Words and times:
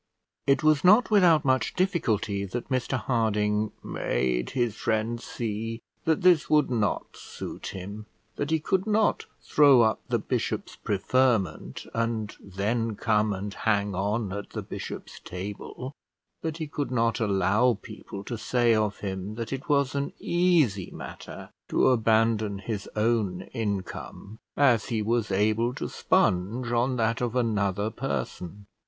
It 0.47 0.63
was 0.63 0.83
not 0.83 1.11
without 1.11 1.45
much 1.45 1.75
difficulty 1.75 2.43
that 2.45 2.69
Mr 2.69 2.97
Harding 3.01 3.71
made 3.83 4.49
his 4.49 4.75
friend 4.75 5.21
see 5.21 5.83
that 6.05 6.21
this 6.23 6.49
would 6.49 6.71
not 6.71 7.15
suit 7.15 7.67
him; 7.67 8.07
that 8.35 8.49
he 8.49 8.59
could 8.59 8.87
not 8.87 9.27
throw 9.43 9.81
up 9.83 10.01
the 10.09 10.17
bishop's 10.17 10.75
preferment, 10.75 11.85
and 11.93 12.35
then 12.41 12.95
come 12.95 13.31
and 13.31 13.53
hang 13.53 13.93
on 13.93 14.33
at 14.33 14.49
the 14.49 14.63
bishop's 14.63 15.19
table; 15.19 15.93
that 16.41 16.57
he 16.57 16.65
could 16.65 16.89
not 16.89 17.19
allow 17.19 17.77
people 17.79 18.23
to 18.23 18.39
say 18.39 18.73
of 18.73 19.01
him 19.01 19.35
that 19.35 19.53
it 19.53 19.69
was 19.69 19.93
an 19.93 20.13
easy 20.17 20.89
matter 20.89 21.51
to 21.69 21.89
abandon 21.89 22.57
his 22.57 22.89
own 22.95 23.41
income, 23.53 24.39
as 24.57 24.85
he 24.87 25.03
was 25.03 25.29
able 25.29 25.75
to 25.75 25.87
sponge 25.87 26.71
on 26.71 26.95
that 26.95 27.21
of 27.21 27.35
another 27.35 27.91
person. 27.91 28.65